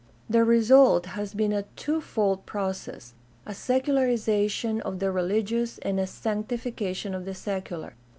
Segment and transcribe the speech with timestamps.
[0.27, 3.13] The result has been a twofold process—
[3.45, 7.93] a, secularization of the religious and a sanctification of the secular.